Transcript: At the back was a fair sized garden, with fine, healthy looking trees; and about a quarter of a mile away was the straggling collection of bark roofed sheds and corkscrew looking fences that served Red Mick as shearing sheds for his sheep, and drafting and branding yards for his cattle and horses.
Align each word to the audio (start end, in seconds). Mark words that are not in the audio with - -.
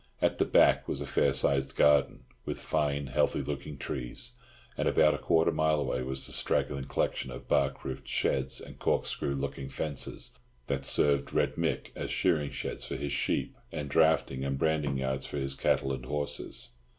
At 0.19 0.39
the 0.39 0.45
back 0.45 0.87
was 0.87 0.99
a 0.99 1.05
fair 1.05 1.31
sized 1.31 1.75
garden, 1.75 2.23
with 2.43 2.57
fine, 2.59 3.05
healthy 3.05 3.43
looking 3.43 3.77
trees; 3.77 4.31
and 4.75 4.87
about 4.87 5.13
a 5.13 5.19
quarter 5.19 5.49
of 5.51 5.53
a 5.53 5.57
mile 5.57 5.79
away 5.79 6.01
was 6.01 6.25
the 6.25 6.31
straggling 6.31 6.85
collection 6.85 7.29
of 7.29 7.47
bark 7.47 7.85
roofed 7.85 8.07
sheds 8.07 8.59
and 8.59 8.79
corkscrew 8.79 9.35
looking 9.35 9.69
fences 9.69 10.31
that 10.65 10.85
served 10.85 11.33
Red 11.33 11.53
Mick 11.53 11.91
as 11.95 12.09
shearing 12.09 12.49
sheds 12.49 12.83
for 12.83 12.95
his 12.95 13.13
sheep, 13.13 13.55
and 13.71 13.89
drafting 13.91 14.43
and 14.43 14.57
branding 14.57 14.97
yards 14.97 15.27
for 15.27 15.37
his 15.37 15.53
cattle 15.53 15.93
and 15.93 16.07
horses. 16.07 16.71